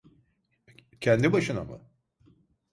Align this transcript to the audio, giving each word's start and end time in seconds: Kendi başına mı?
Kendi 1.01 1.33
başına 1.33 1.63
mı? 1.63 1.81